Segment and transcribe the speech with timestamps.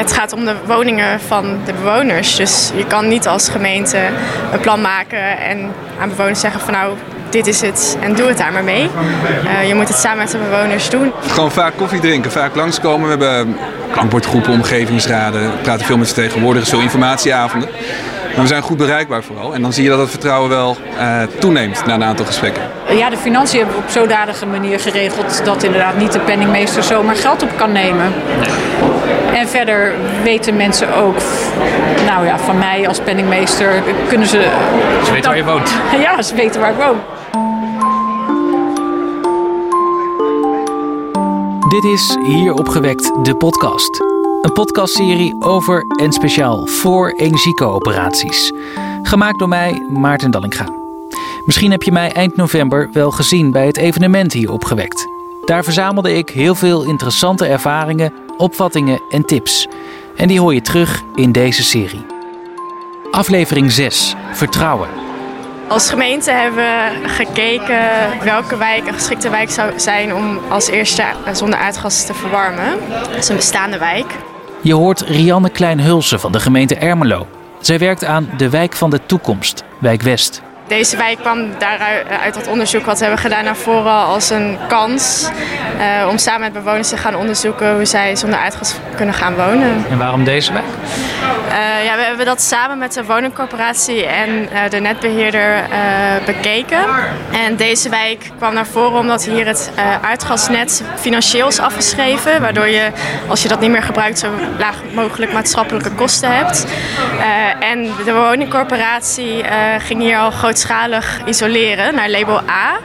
[0.00, 2.36] het gaat om de woningen van de bewoners.
[2.36, 3.98] Dus je kan niet als gemeente
[4.52, 6.94] een plan maken en aan bewoners zeggen van nou,
[7.30, 8.90] dit is het en doe het daar maar mee.
[9.44, 11.12] Uh, je moet het samen met de bewoners doen.
[11.26, 13.18] Gewoon vaak koffie drinken, vaak langskomen.
[13.18, 13.56] We hebben
[13.92, 17.68] klankbordgroepen, omgevingsraden, we praten veel met vertegenwoordigers, veel informatieavonden.
[18.34, 19.54] Maar we zijn goed bereikbaar vooral.
[19.54, 22.62] En dan zie je dat het vertrouwen wel uh, toeneemt na een aantal gesprekken.
[22.88, 27.16] Ja, de financiën hebben we op zodanige manier geregeld dat inderdaad niet de penningmeester zomaar
[27.16, 28.12] geld op kan nemen.
[29.34, 31.16] En verder weten mensen ook,
[32.06, 34.50] nou ja, van mij als penningmeester kunnen ze.
[35.04, 35.72] Ze weten waar je woont.
[36.04, 36.98] Ja, ze weten waar ik woon.
[41.68, 44.00] Dit is Hier opgewekt, de podcast.
[44.42, 48.52] Een podcastserie over en speciaal voor energiecoöperaties.
[49.02, 50.66] Gemaakt door mij, Maarten Dallinga.
[51.44, 55.06] Misschien heb je mij eind november wel gezien bij het evenement hier opgewekt.
[55.44, 59.66] Daar verzamelde ik heel veel interessante ervaringen, opvattingen en tips.
[60.16, 62.04] En die hoor je terug in deze serie.
[63.10, 64.88] Aflevering 6: Vertrouwen.
[65.68, 67.88] Als gemeente hebben we gekeken
[68.22, 72.78] welke wijk een geschikte wijk zou zijn om als eerste zonder aardgas te verwarmen.
[72.90, 74.14] Dat is een bestaande wijk.
[74.60, 77.26] Je hoort Rianne Klein-Hulsen van de gemeente Ermelo.
[77.60, 80.42] Zij werkt aan de Wijk van de Toekomst, Wijk West.
[80.70, 84.58] Deze wijk kwam daaruit uit dat onderzoek wat we hebben gedaan naar voren als een
[84.68, 85.30] kans
[85.80, 89.84] uh, om samen met bewoners te gaan onderzoeken hoe zij zonder aardgas kunnen gaan wonen.
[89.90, 90.64] En waarom deze wijk?
[91.48, 95.62] Uh, ja, we hebben dat samen met de woningcorporatie en uh, de netbeheerder
[96.24, 96.84] bekeken.
[97.32, 99.70] En deze wijk kwam naar voren omdat hier het
[100.02, 102.40] aardgasnet financieel is afgeschreven.
[102.40, 102.90] Waardoor je,
[103.26, 106.66] als je dat niet meer gebruikt, zo laag mogelijk maatschappelijke kosten hebt.
[107.60, 109.44] en de woningcorporatie
[109.78, 112.78] ging hier al groot grootschalig isoleren naar label A.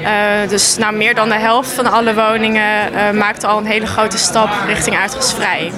[0.00, 3.86] Uh, dus nou, meer dan de helft van alle woningen uh, maakte al een hele
[3.86, 5.72] grote stap richting aardgasvrij.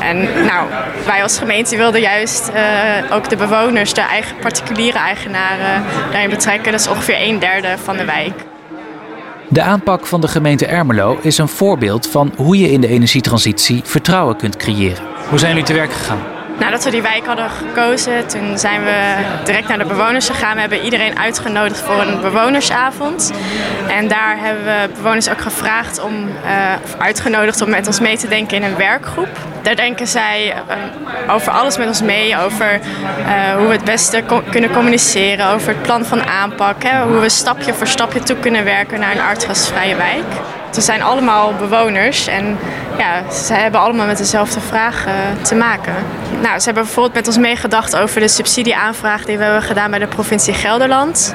[0.00, 0.68] En nou,
[1.06, 6.72] wij als gemeente wilden juist uh, ook de bewoners, de eigen particuliere eigenaren, daarin betrekken.
[6.72, 8.32] Dat is ongeveer een derde van de wijk.
[9.48, 13.80] De aanpak van de gemeente Ermelo is een voorbeeld van hoe je in de energietransitie
[13.84, 15.04] vertrouwen kunt creëren.
[15.28, 16.33] Hoe zijn jullie te werk gegaan?
[16.58, 20.54] Nadat we die wijk hadden gekozen, toen zijn we direct naar de bewoners gegaan.
[20.54, 23.32] We hebben iedereen uitgenodigd voor een bewonersavond.
[23.88, 26.32] En daar hebben we bewoners ook gevraagd om, uh,
[26.84, 29.28] of uitgenodigd om met ons mee te denken in een werkgroep.
[29.62, 30.54] Daar denken zij
[31.26, 32.38] uh, over alles met ons mee.
[32.38, 35.50] Over uh, hoe we het beste kunnen communiceren.
[35.50, 36.82] Over het plan van aanpak.
[36.82, 40.24] Hè, hoe we stapje voor stapje toe kunnen werken naar een aardgasvrije wijk.
[40.74, 42.58] Ze zijn allemaal bewoners en
[42.98, 45.04] ja, ze hebben allemaal met dezelfde vraag
[45.42, 45.94] te maken.
[46.40, 49.98] Nou, ze hebben bijvoorbeeld met ons meegedacht over de subsidieaanvraag die we hebben gedaan bij
[49.98, 51.34] de provincie Gelderland.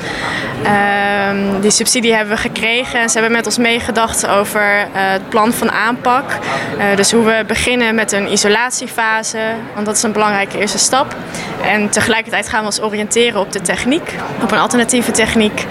[0.64, 5.30] Uh, die subsidie hebben we gekregen en ze hebben met ons meegedacht over uh, het
[5.30, 6.32] plan van aanpak.
[6.78, 9.40] Uh, dus hoe we beginnen met een isolatiefase,
[9.74, 11.16] want dat is een belangrijke eerste stap.
[11.62, 15.66] En tegelijkertijd gaan we ons oriënteren op de techniek, op een alternatieve techniek.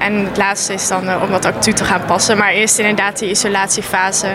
[0.00, 2.36] En het laatste is dan om dat ook toe te gaan passen.
[2.36, 4.26] Maar eerst inderdaad die isolatiefase,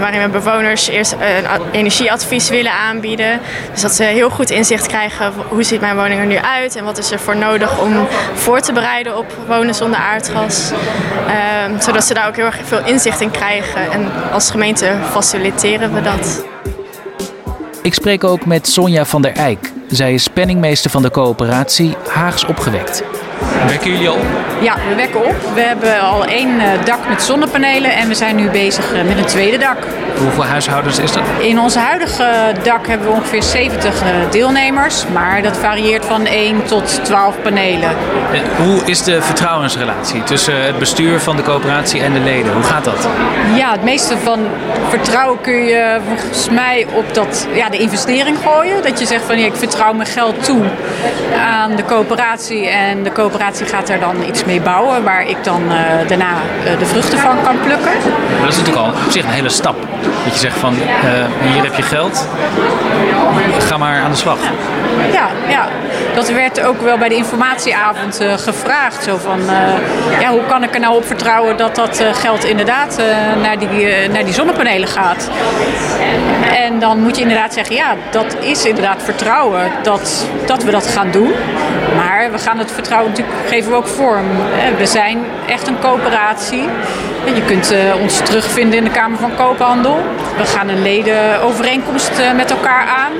[0.00, 3.40] waarin we bewoners eerst een energieadvies willen aanbieden.
[3.72, 6.84] Dus dat ze heel goed inzicht krijgen hoe ziet mijn woning er nu uit en
[6.84, 10.70] wat is er voor nodig om voor te bereiden op wonen zonder aardgas.
[11.26, 13.92] Uh, zodat ze daar ook heel erg veel inzicht in krijgen.
[13.92, 16.44] En als gemeente faciliteren we dat.
[17.82, 19.72] Ik spreek ook met Sonja van der Eyck.
[19.88, 23.02] Zij is penningmeester van de coöperatie Haags Opgewekt.
[23.66, 24.18] Wekken jullie al?
[24.60, 25.34] Ja, we wekken op.
[25.54, 29.18] We hebben al één eh, dak met zonnepanelen en we zijn nu bezig eh, met
[29.18, 29.76] een tweede dak.
[30.18, 31.22] Hoeveel huishoudens is dat?
[31.38, 36.64] In ons huidige dak hebben we ongeveer 70 eh, deelnemers, maar dat varieert van 1
[36.64, 37.90] tot 12 panelen.
[38.56, 42.52] Hoe is de vertrouwensrelatie tussen het bestuur van de coöperatie en de leden?
[42.52, 43.08] Hoe gaat dat?
[43.54, 44.40] Ja, het meeste van
[44.88, 48.82] vertrouwen kun je volgens mij op dat, ja, de investering gooien.
[48.82, 50.62] Dat je zegt van ja, ik vertrouw mijn geld toe
[51.40, 55.62] aan de coöperatie en de coöperatie gaat er dan iets mee bouwen waar ik dan
[55.62, 55.74] uh,
[56.08, 56.32] daarna
[56.64, 57.92] uh, de vruchten van kan plukken.
[58.12, 59.76] Maar dat is natuurlijk al op zich een hele stap.
[60.24, 62.28] Dat je zegt van uh, hier heb je geld,
[63.58, 64.38] ga maar aan de slag.
[65.12, 65.68] Ja, ja.
[66.14, 69.04] dat werd ook wel bij de informatieavond gevraagd.
[69.04, 69.40] Zo van,
[70.20, 73.02] ja, hoe kan ik er nou op vertrouwen dat dat geld inderdaad
[73.42, 75.30] naar, die, naar die zonnepanelen gaat?
[76.56, 80.86] En dan moet je inderdaad zeggen, ja, dat is inderdaad vertrouwen dat, dat we dat
[80.86, 81.32] gaan doen.
[81.96, 84.26] Maar we gaan het vertrouwen natuurlijk, geven we ook vorm.
[84.78, 86.68] We zijn echt een coöperatie.
[87.34, 89.98] Je kunt ons terugvinden in de Kamer van Koophandel.
[90.36, 93.12] We gaan een ledenovereenkomst met elkaar aan.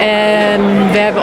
[0.00, 1.22] En we hebben,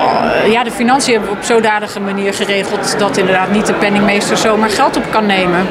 [0.52, 4.70] ja, de financiën hebben we op zodanige manier geregeld dat inderdaad niet de penningmeester zomaar
[4.70, 5.68] geld op kan nemen.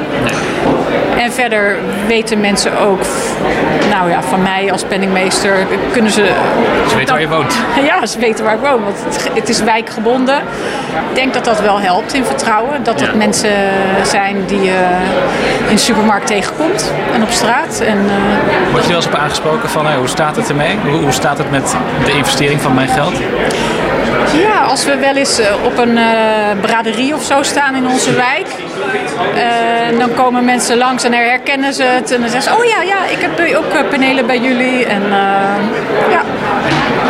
[1.17, 1.75] En verder
[2.07, 3.01] weten mensen ook,
[3.89, 5.55] nou ja, van mij als penningmeester
[5.91, 6.29] kunnen ze.
[6.89, 7.55] Ze weten waar je woont.
[7.89, 10.35] Ja, ze weten waar ik woon, want het, het is wijkgebonden.
[11.09, 12.83] Ik denk dat dat wel helpt in vertrouwen.
[12.83, 13.15] Dat het Ja.
[13.17, 13.51] mensen
[14.03, 14.79] zijn die je
[15.67, 17.79] in de supermarkt tegenkomt en op straat.
[17.79, 20.77] En, eh, Word je wel eens op aangesproken van hey, hoe staat het ermee?
[20.89, 21.75] Hoe, hoe staat het met
[22.05, 23.13] de investering van mijn geld?
[24.33, 26.05] Ja, als we wel eens eh, op een eh,
[26.61, 28.47] braderie of zo staan in onze wijk,
[29.35, 32.11] eh, dan komen mensen langs en herkennen ze het.
[32.11, 34.85] En dan zeggen ze, oh ja, ja, ik heb ook panelen bij jullie.
[34.85, 35.03] En
[36.09, 36.21] ja,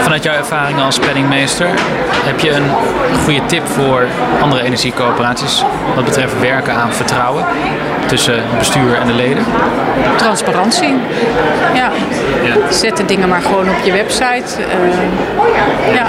[0.01, 1.69] Vanuit jouw ervaring als penningmeester,
[2.25, 2.69] heb je een
[3.23, 4.05] goede tip voor
[4.41, 5.63] andere energiecoöperaties
[5.95, 7.45] wat betreft werken aan vertrouwen
[8.05, 9.45] tussen het bestuur en de leden?
[10.15, 10.95] transparantie.
[11.73, 11.91] Ja.
[12.43, 12.71] Ja.
[12.71, 14.61] Zet de dingen maar gewoon op je website.
[15.93, 16.07] ja.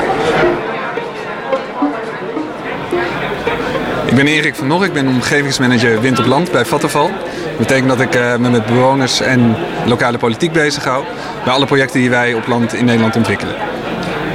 [4.08, 7.10] Ik ben Erik van Nor, ik ben omgevingsmanager Wind op Land bij Vattenval.
[7.49, 9.56] Dat betekent dat ik eh, me met bewoners en
[9.87, 11.05] lokale politiek bezig hou.
[11.44, 13.55] Bij alle projecten die wij op land in Nederland ontwikkelen.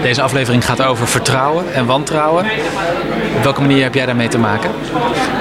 [0.02, 2.46] Deze aflevering gaat over vertrouwen en wantrouwen.
[3.36, 4.72] Op welke manier heb jij daarmee te maken?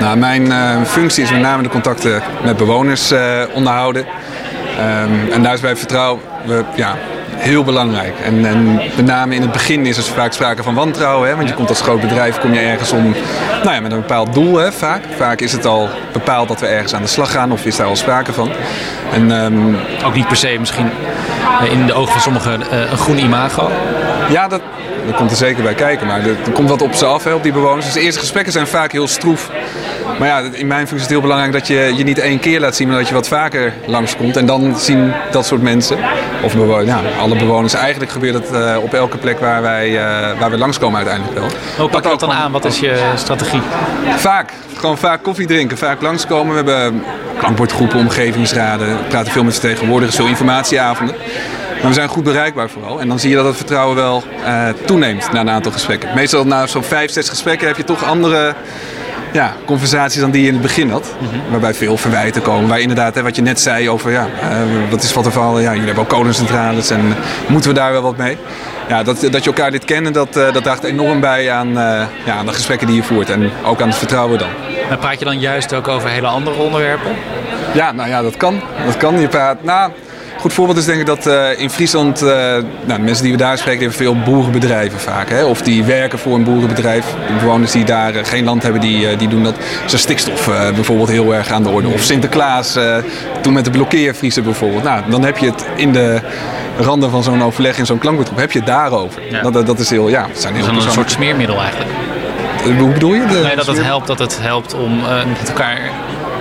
[0.00, 4.06] Nou, mijn eh, functie is met name de contacten met bewoners eh, onderhouden.
[4.78, 6.96] Ehm, en daar is bij vertrouwen we, ja,
[7.42, 8.14] heel belangrijk.
[8.24, 11.28] En, en met name in het begin is er vaak sprake van wantrouwen.
[11.28, 11.36] Hè?
[11.36, 13.14] Want je komt als groot bedrijf kom je ergens om
[13.62, 15.02] nou ja, met een bepaald doel hè, vaak.
[15.16, 17.86] Vaak is het al bepaald dat we ergens aan de slag gaan of is daar
[17.86, 18.50] al sprake van.
[19.12, 19.74] En ehm,
[20.04, 20.90] Ook niet per se misschien
[21.60, 23.70] eh, in de ogen van sommigen eh, een groen imago.
[24.28, 24.60] Ja, dat,
[25.06, 26.06] dat komt er zeker bij kijken.
[26.06, 27.84] Maar er, er komt wat op ze af, hè, op die bewoners.
[27.84, 29.50] Dus de eerste gesprekken zijn vaak heel stroef.
[30.18, 32.60] Maar ja, in mijn functie is het heel belangrijk dat je je niet één keer
[32.60, 34.36] laat zien, maar dat je wat vaker langskomt.
[34.36, 35.98] En dan zien dat soort mensen,
[36.42, 40.38] of bewoners, ja, alle bewoners, eigenlijk gebeurt het eh, op elke plek waar wij, eh,
[40.40, 41.48] waar we langskomen uiteindelijk wel.
[41.78, 42.52] Hoe pak je dat dan gewoon- aan?
[42.52, 43.62] Wat is je strategie?
[44.16, 44.52] Vaak.
[44.76, 46.64] Gewoon vaak koffie drinken, vaak langskomen.
[46.64, 47.02] We hebben
[47.38, 51.14] klankbordgroepen, omgevingsraden, we praten veel met vertegenwoordigers, veel informatieavonden.
[51.80, 53.00] Maar we zijn goed bereikbaar vooral.
[53.00, 56.08] En dan zie je dat het vertrouwen wel eh, toeneemt na een aantal gesprekken.
[56.14, 58.54] Meestal na zo'n vijf, zes gesprekken heb je toch andere
[59.32, 61.14] ja, conversaties dan die je in het begin had.
[61.50, 62.68] Waarbij veel verwijten komen.
[62.68, 64.58] Waar inderdaad, hè, wat je net zei over, ja, eh,
[64.90, 67.14] wat is wat er van, ja, jullie hebben ook kolencentrales en
[67.46, 68.36] moeten we daar wel wat mee?
[68.88, 72.06] Ja, dat, dat je elkaar dit kennen, dat, eh, dat draagt enorm bij aan, eh,
[72.24, 73.30] ja, aan de gesprekken die je voert.
[73.30, 74.48] En ook aan het vertrouwen dan.
[74.88, 77.12] Maar praat je dan juist ook over hele andere onderwerpen?
[77.74, 78.60] Ja, nou ja, dat kan.
[78.86, 79.20] Dat kan.
[79.20, 79.90] Je praat, nou,
[80.42, 83.38] goed voorbeeld is denk ik dat eh, in Friesland, eh, nou, de mensen die we
[83.38, 85.30] daar spreken, hebben veel boerenbedrijven vaak.
[85.30, 85.44] Hè?
[85.44, 87.06] Of die werken voor een boerenbedrijf.
[87.26, 89.54] De bewoners die daar eh, geen land hebben, die, die doen dat.
[89.92, 91.88] Is stikstof bijvoorbeeld heel erg aan de orde.
[91.88, 92.78] Of Sinterklaas,
[93.40, 94.82] toen met de blokkeervriezen bijvoorbeeld.
[94.82, 96.20] Nou, dan heb je het in de
[96.78, 99.22] randen van zo'n overleg in zo'n klankbordgroep, heb je het daarover.
[99.30, 99.50] Ja.
[99.50, 101.90] Dat, dat, is heel, ja, het zijn heel Dat is een soort smeermiddel eigenlijk.
[102.78, 103.26] Hoe bedoel je?
[103.26, 105.00] De- Nee, dat het helpt, dat het helpt om
[105.40, 105.90] met elkaar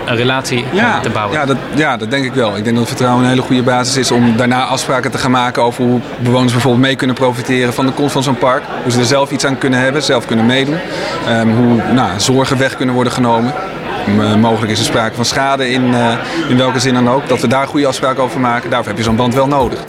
[0.06, 1.38] een relatie eh, Ja, te bouwen.
[1.40, 2.58] Ja dat, ja, dat denk ik wel.
[2.58, 5.64] Ik denk dat vertrouwen een hele goede basis is om daarna afspraken te gaan maken
[5.64, 8.64] over hoe bewoners bijvoorbeeld mee kunnen profiteren van de komst van zo'n park.
[8.84, 10.78] Hoe ze er zelf iets aan kunnen hebben, zelf kunnen meedoen.
[11.28, 13.54] Ehm, hoe nou, zorgen weg kunnen worden genomen.
[14.08, 16.14] M- mogelijk is er sprake van schade in, eh,
[16.50, 17.28] in welke zin dan ook.
[17.28, 18.70] Dat we daar goede afspraken over maken.
[18.70, 19.80] Daarvoor heb je zo'n band wel nodig.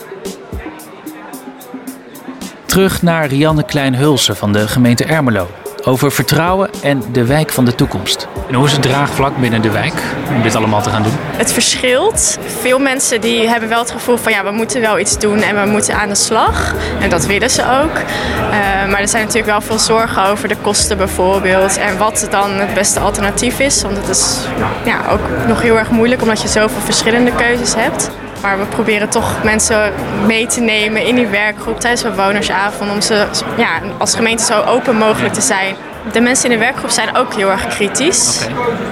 [2.66, 5.48] Terug naar Rianne Klein-Hulsen van de gemeente Ermelo.
[5.84, 8.28] Over vertrouwen en de wijk van de toekomst.
[8.48, 9.94] En hoe is het draagvlak binnen de wijk
[10.28, 11.12] om dit allemaal te gaan doen?
[11.18, 12.38] Het verschilt.
[12.60, 15.62] Veel mensen die hebben wel het gevoel van ja, we moeten wel iets doen en
[15.62, 16.74] we moeten aan de slag.
[17.00, 17.96] En dat willen ze ook.
[17.96, 21.78] Eh, maar er zijn natuurlijk wel veel zorgen over de kosten bijvoorbeeld.
[21.78, 23.82] En wat dan het beste alternatief is.
[23.82, 24.36] Want het is
[24.84, 28.10] ja, ook nog heel erg moeilijk omdat je zoveel verschillende keuzes hebt.
[28.42, 29.92] Maar we proberen toch mensen
[30.26, 32.90] mee te nemen in die werkgroep tijdens bewonersavond.
[32.90, 35.74] Om ze ja, als gemeente zo open mogelijk te zijn.
[36.12, 38.46] De mensen in de werkgroep zijn ook heel erg kritisch.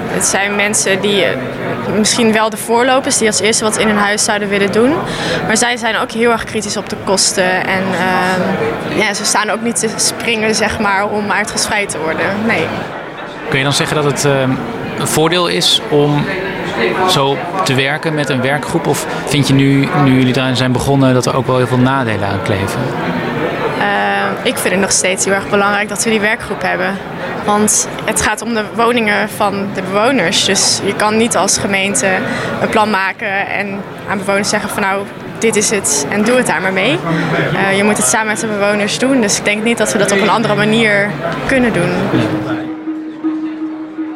[0.07, 1.37] Het zijn mensen die eh,
[1.99, 4.93] misschien wel de voorlopers die als eerste wat in hun huis zouden willen doen.
[5.47, 7.67] Maar zij zijn ook heel erg kritisch op de kosten.
[7.67, 12.27] En ehm, ja, ze staan ook niet te springen zeg maar, om uitgeschreid te worden.
[12.47, 12.67] Nee.
[13.49, 14.41] Kun je dan zeggen dat het eh,
[14.99, 16.25] een voordeel is om
[17.09, 18.87] zo te werken met een werkgroep?
[18.87, 21.79] Of vind je nu, nu jullie daarin zijn begonnen, dat er ook wel heel veel
[21.79, 22.81] nadelen aan kleven?
[23.79, 23.87] Eh,
[24.43, 26.97] ik vind het nog steeds heel erg belangrijk dat we die werkgroep hebben.
[27.45, 30.45] Want het gaat om de woningen van de bewoners.
[30.45, 32.07] Dus je kan niet als gemeente
[32.61, 35.03] een plan maken en aan bewoners zeggen van nou,
[35.39, 36.99] dit is het en doe het daar maar mee.
[37.55, 39.21] Eh, je moet het samen met de bewoners doen.
[39.21, 41.11] Dus ik denk niet dat we dat op een andere manier
[41.47, 41.91] kunnen doen.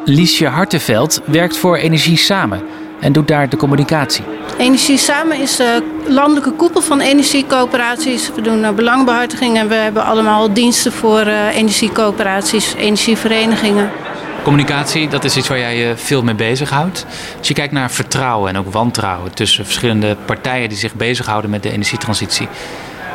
[0.07, 2.61] Liesje Hartenveld werkt voor Energie Samen
[2.99, 4.23] en doet daar de communicatie.
[4.57, 8.31] Energie Samen is de landelijke koepel van energiecoöperaties.
[8.35, 13.91] We doen eh, belangbehartiging en we hebben allemaal diensten voor eh, energiecoöperaties, energieverenigingen.
[14.43, 17.05] Communicatie, dat is iets waar jij je veel mee bezighoudt.
[17.37, 21.63] Als je kijkt naar vertrouwen en ook wantrouwen tussen verschillende partijen die zich bezighouden met
[21.63, 22.47] de energietransitie.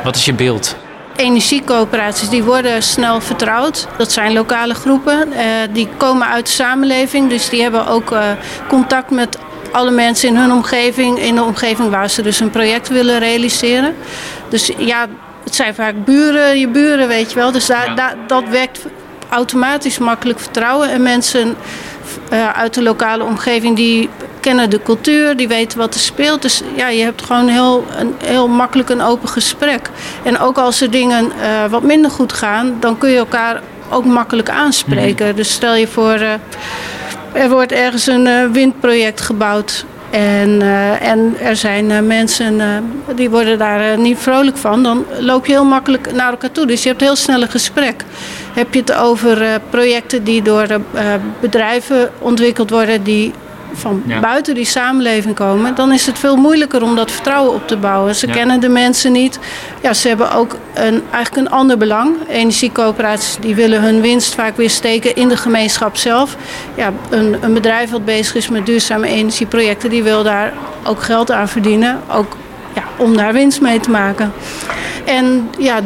[0.03, 0.75] Wat is je beeld?
[1.15, 3.87] Energiecoöperaties die worden snel vertrouwd.
[3.97, 5.27] Dat zijn lokale groepen.
[5.29, 5.39] Uh,
[5.71, 7.29] die komen uit de samenleving.
[7.29, 8.23] Dus die hebben ook uh,
[8.67, 9.37] contact met
[9.71, 11.19] alle mensen in hun omgeving.
[11.19, 13.95] In de omgeving waar ze dus een project willen realiseren.
[14.49, 15.07] Dus ja,
[15.43, 17.51] het zijn vaak buren, je buren, weet je wel.
[17.51, 18.15] Dus daar, ja.
[18.27, 18.79] dat werkt
[19.29, 20.89] automatisch makkelijk vertrouwen.
[20.89, 21.55] En mensen
[22.33, 24.09] uh, uit de lokale omgeving die
[24.41, 26.41] kennen de cultuur, die weten wat er speelt.
[26.41, 29.89] Dus ja, je hebt gewoon heel, een, heel makkelijk een open gesprek.
[30.23, 34.05] En ook als er dingen uh, wat minder goed gaan, dan kun je elkaar ook
[34.05, 35.27] makkelijk aanspreken.
[35.27, 35.35] Mm.
[35.35, 36.33] Dus stel je voor, uh,
[37.33, 39.85] er wordt ergens een windproject gebouwd.
[40.11, 42.65] En, uh, en er zijn uh, mensen uh,
[43.15, 44.83] die worden daar niet vrolijk van.
[44.83, 46.65] Dan loop je heel makkelijk naar elkaar toe.
[46.65, 48.03] Dus je hebt heel snel een gesprek.
[48.53, 50.67] Heb je het over projecten die door
[51.39, 53.03] bedrijven ontwikkeld worden...
[53.03, 53.33] die
[53.73, 54.19] van ja.
[54.19, 58.15] buiten die samenleving komen, dan is het veel moeilijker om dat vertrouwen op te bouwen.
[58.15, 58.33] Ze ja.
[58.33, 59.39] kennen de mensen niet.
[59.81, 62.15] Ja, ze hebben ook een, eigenlijk een ander belang.
[62.27, 66.35] Energiecoöperaties die willen hun winst vaak weer steken in de gemeenschap zelf.
[66.75, 71.31] Ja, een, een bedrijf dat bezig is met duurzame energieprojecten, die wil daar ook geld
[71.31, 71.99] aan verdienen.
[72.11, 72.37] Ook
[72.75, 74.33] ja, om daar winst mee te maken.
[75.05, 75.79] En ja,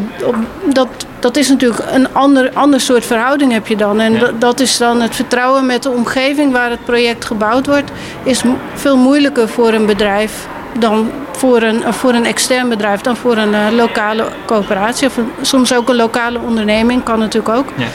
[0.74, 0.88] dat,
[1.20, 4.00] dat is natuurlijk een ander, ander soort verhouding heb je dan.
[4.00, 4.20] En ja.
[4.20, 7.92] dat, dat is dan het vertrouwen met de omgeving waar het project gebouwd wordt,
[8.24, 8.42] is
[8.74, 10.48] veel moeilijker voor een bedrijf
[10.80, 15.08] dan voor een, voor een extern bedrijf dan voor een uh, lokale coöperatie.
[15.08, 17.68] Of soms ook een lokale onderneming, kan natuurlijk ook.
[17.76, 17.86] Ja.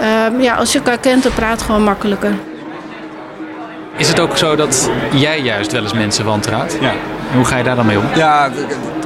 [0.00, 2.32] Uh, ja, als je elkaar kent, dan praat gewoon makkelijker.
[3.96, 6.76] Is het ook zo dat jij juist wel eens mensen wantrouwt?
[6.80, 6.90] Ja.
[6.90, 8.04] En hoe ga je daar dan mee om?
[8.14, 8.50] Ja,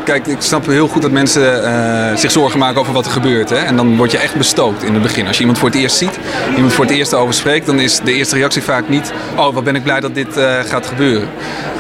[0.07, 3.51] kijk, ik snap heel goed dat mensen uh, zich zorgen maken over wat er gebeurt.
[3.51, 3.57] Hè?
[3.57, 5.27] En dan word je echt bestookt in het begin.
[5.27, 6.19] Als je iemand voor het eerst ziet,
[6.55, 9.65] iemand voor het eerst over spreekt, dan is de eerste reactie vaak niet: Oh, wat
[9.65, 11.29] ben ik blij dat dit uh, gaat gebeuren.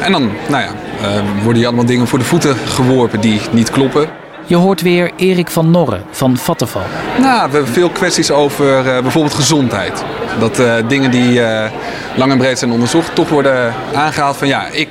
[0.00, 0.70] En dan, nou ja,
[1.02, 4.08] uh, worden je allemaal dingen voor de voeten geworpen die niet kloppen.
[4.46, 6.82] Je hoort weer Erik van Norren van Vattenval.
[7.20, 10.04] Nou, we hebben veel kwesties over uh, bijvoorbeeld gezondheid.
[10.38, 11.64] Dat uh, dingen die uh,
[12.16, 14.88] lang en breed zijn onderzocht, toch worden aangehaald van ja, ik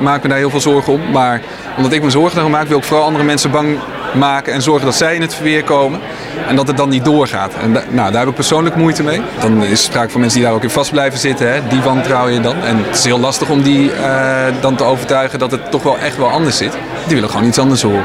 [0.00, 1.10] maak me daar heel veel zorgen om.
[1.10, 1.40] Maar
[1.76, 3.78] omdat ik me zorgen daarom maak, wil ik vooral andere mensen bang
[4.14, 6.00] maken en zorgen dat zij in het verweer komen.
[6.48, 7.54] En dat het dan niet doorgaat.
[7.54, 9.20] En nou, daar heb ik persoonlijk moeite mee.
[9.40, 11.52] Dan is sprake van mensen die daar ook in vast blijven zitten.
[11.52, 11.60] Hè.
[11.68, 12.62] Die wantrouw je dan.
[12.62, 15.98] En het is heel lastig om die uh, dan te overtuigen dat het toch wel
[15.98, 16.72] echt wel anders zit.
[17.06, 18.04] Die willen gewoon iets anders horen.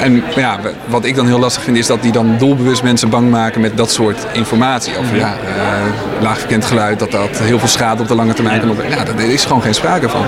[0.00, 3.30] En ja, wat ik dan heel lastig vind is dat die dan doelbewust mensen bang
[3.30, 4.98] maken met dat soort informatie.
[4.98, 8.70] Over ja, uh, laagverkend geluid, dat dat heel veel schade op de lange termijn kan
[8.70, 8.96] opbrengen.
[8.96, 10.24] Ja, daar is gewoon geen sprake van.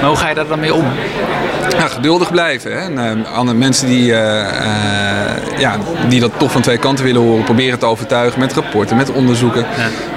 [0.00, 0.84] Maar hoe ga je daar dan mee om?
[1.78, 2.72] Ja, geduldig blijven.
[2.72, 2.78] Hè.
[2.78, 5.76] En, uh, andere mensen die, uh, uh, ja,
[6.08, 9.66] die dat toch van twee kanten willen horen, proberen te overtuigen met rapporten, met onderzoeken.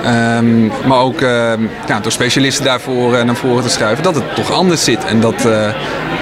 [0.03, 0.37] Ja.
[0.37, 1.19] Um, maar ook
[1.87, 5.05] ja, door specialisten daarvoor naar voren te schuiven dat het toch anders zit.
[5.05, 5.41] En dat,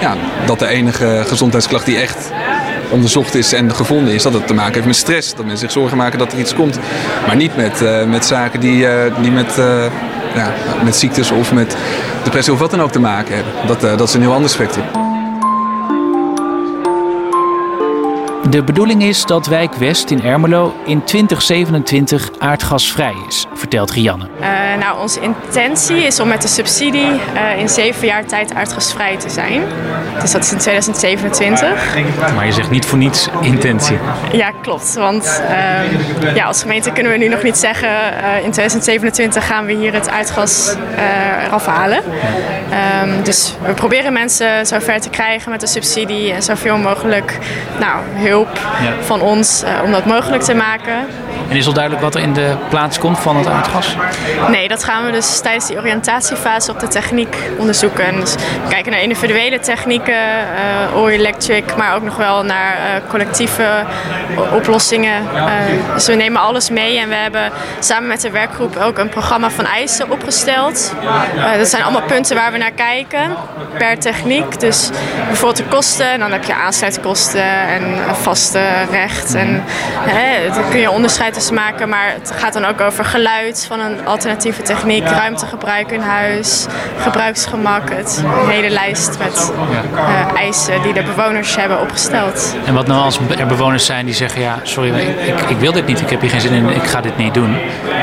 [0.01, 2.31] ja, dat de enige gezondheidsklacht die echt
[2.89, 5.29] onderzocht is en gevonden is, dat het te maken heeft met stress.
[5.29, 6.79] Dat mensen zich zorgen maken dat er iets komt.
[7.27, 8.87] Maar niet met, met zaken die,
[9.21, 9.55] die met,
[10.35, 11.75] ja, met ziektes of met
[12.23, 13.53] depressie of wat dan ook te maken hebben.
[13.67, 15.04] Dat, dat is een heel ander spectrum.
[18.49, 24.27] De bedoeling is dat wijk West in Ermelo in 2027 aardgasvrij is, vertelt Rianne.
[24.39, 24.47] Uh,
[24.79, 29.29] nou, onze intentie is om met de subsidie uh, in zeven jaar tijd aardgasvrij te
[29.29, 29.61] zijn.
[30.21, 31.95] Dus dat is in 2027.
[32.35, 33.97] Maar je zegt niet voor niets intentie.
[34.31, 34.93] Ja, klopt.
[34.93, 37.89] Want uh, ja, als gemeente kunnen we nu nog niet zeggen...
[38.43, 40.75] in 2027 gaan we hier het aardgas
[41.45, 42.03] eraf halen.
[43.03, 46.31] Um, dus we proberen mensen zover te krijgen met de subsidie...
[46.31, 47.37] en zoveel mogelijk
[47.79, 48.01] nou,
[48.35, 48.59] hulp
[49.01, 51.07] van ons uh, om dat mogelijk te maken.
[51.49, 53.95] En is al duidelijk wat er in de plaats komt van het aardgas?
[54.49, 58.19] Nee, dat gaan we dus tijdens die oriëntatiefase op de techniek onderzoeken.
[58.19, 63.09] Dus we kijken naar individuele technieken, uh, all electric, maar ook nog wel naar uh,
[63.09, 63.83] collectieve
[64.53, 65.23] oplossingen.
[65.33, 65.51] Uh,
[65.93, 69.49] dus we nemen alles mee en we hebben samen met de werkgroep ook een programma
[69.49, 70.93] van eisen opgesteld.
[71.57, 73.35] dat zijn allemaal punten waar we naar kijken
[73.77, 74.59] per techniek.
[74.59, 74.89] Dus
[75.27, 77.83] bijvoorbeeld de kosten, en dan heb je aansluitkosten en
[78.21, 78.61] vaste
[78.91, 79.33] recht.
[79.33, 79.63] En
[79.99, 83.79] hè, dan kun je onderscheid tussen maken, maar het gaat dan ook over geluid van
[83.79, 86.65] een alternatieve techniek, ruimtegebruik in huis,
[86.97, 89.51] gebruiksgemak, het, een hele lijst met
[89.95, 92.55] uh, eisen die de bewoners hebben opgesteld.
[92.65, 95.85] En wat nou als er bewoners zijn die zeggen, ja, sorry, ik, ik wil dit
[95.85, 97.57] niet, ik heb hier geen zin in, ik ga dit niet doen.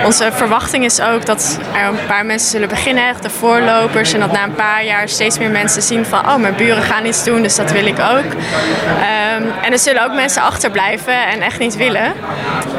[0.05, 4.21] Onze verwachting is ook dat er een paar mensen zullen beginnen, echt de voorlopers, en
[4.21, 7.25] dat na een paar jaar steeds meer mensen zien van, oh, mijn buren gaan iets
[7.25, 8.33] doen, dus dat wil ik ook.
[8.33, 12.13] Um, en er zullen ook mensen achterblijven en echt niet willen.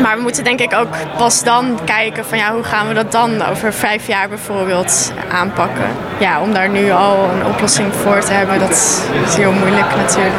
[0.01, 2.93] Maar we moeten mensen denk ik ook pas dan kijken van ja, hoe gaan we
[2.93, 5.85] dat dan over vijf jaar bijvoorbeeld aanpakken.
[6.19, 8.71] Ja, om daar nu al een oplossing voor te hebben, dat
[9.27, 10.33] is heel moeilijk natuurlijk.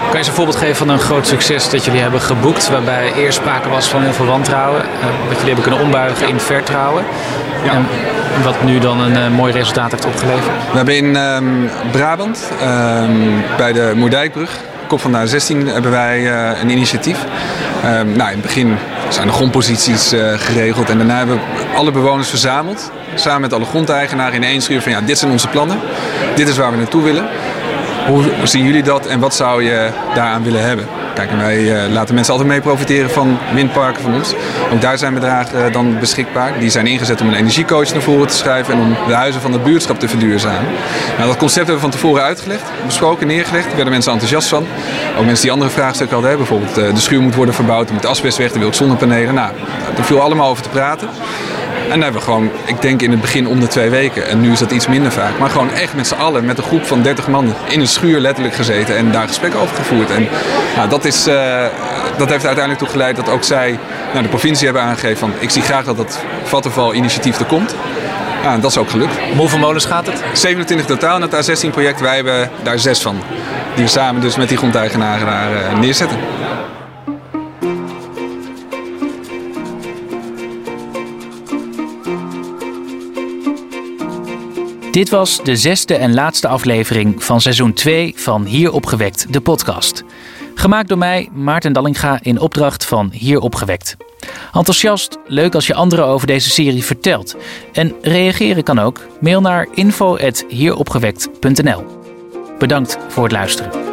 [0.00, 3.12] Kan je eens een voorbeeld geven van een groot succes dat jullie hebben geboekt, waarbij
[3.12, 7.04] eerst sprake was van heel veel wantrouwen, uh, wat jullie hebben kunnen ombuigen in vertrouwen?
[7.64, 7.72] Ja.
[7.72, 7.86] En
[8.42, 10.54] wat nu dan een uh, mooi resultaat heeft opgeleverd?
[10.70, 16.20] We hebben in um, Brabant, um, bij de Moerdijkbrug, kop van de A16, hebben wij
[16.20, 17.18] uh, een initiatief.
[17.84, 18.76] Um, nou, in het begin
[19.08, 22.90] zijn de grondposities uh, geregeld en daarna hebben we alle bewoners verzameld.
[23.14, 25.78] Samen met alle grondeigenaren in één schuur van ja, dit zijn onze plannen.
[26.34, 27.26] Dit is waar we naartoe willen.
[28.06, 30.88] Hoe zien jullie dat en wat zou je daaraan willen hebben?
[31.14, 34.34] Kijk, wij uh, laten mensen altijd mee profiteren van windparken van ons.
[34.72, 36.58] Ook daar zijn bedragen uh, dan beschikbaar.
[36.58, 39.52] Die zijn ingezet om een energiecoach naar voren te schrijven en om de huizen van
[39.52, 40.70] het buurtschap te verduurzamen.
[41.16, 43.66] Nou, dat concept hebben we van tevoren uitgelegd, besproken, neergelegd.
[43.66, 44.66] Daar werden mensen enthousiast van.
[45.18, 46.36] Ook mensen die andere vraagstukken hadden.
[46.36, 49.34] Bijvoorbeeld uh, de schuur moet worden verbouwd, er moet asbest weg, er wil zonnepanelen.
[49.34, 49.52] Nou,
[49.94, 51.08] daar viel allemaal over te praten.
[51.84, 54.28] En dan hebben we gewoon, ik denk in het begin om de twee weken.
[54.28, 55.38] En nu is dat iets minder vaak.
[55.38, 58.20] Maar gewoon echt met z'n allen, met een groep van 30 man in een schuur
[58.20, 58.96] letterlijk gezeten.
[58.96, 60.10] En daar gesprekken over gevoerd.
[60.10, 60.28] En
[60.76, 61.34] nou, dat, is, uh,
[62.16, 63.78] dat heeft uiteindelijk toe geleid dat ook zij
[64.10, 65.32] nou, de provincie hebben aangegeven van...
[65.38, 67.74] ik zie graag dat dat Vattenval-initiatief er komt.
[68.42, 69.14] Ja, dat is ook gelukt.
[69.32, 70.22] Om hoeveel molens gaat het?
[70.32, 72.00] 27 totaal in het A16-project.
[72.00, 73.22] Wij hebben daar zes van.
[73.74, 76.18] Die we samen dus met die grondeigenaren daar uh, neerzetten.
[84.94, 90.04] Dit was de zesde en laatste aflevering van seizoen 2 van Hier Opgewekt, de podcast.
[90.54, 93.96] Gemaakt door mij, Maarten Dallinga, in opdracht van Hier Opgewekt.
[94.52, 97.36] Enthousiast, leuk als je anderen over deze serie vertelt.
[97.72, 99.00] En reageren kan ook.
[99.20, 101.84] Mail naar info.hieropgewekt.nl
[102.58, 103.83] Bedankt voor het luisteren.